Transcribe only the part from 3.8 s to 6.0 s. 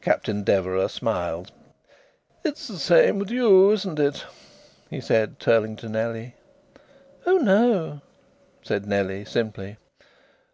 it?" he said turning to